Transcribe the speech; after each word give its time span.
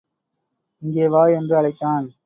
இங்கே 0.81 1.07
வா 1.07 1.27
என்று 1.27 1.57
அழைத்தான். 1.57 2.15